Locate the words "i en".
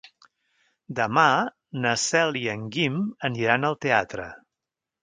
2.43-2.67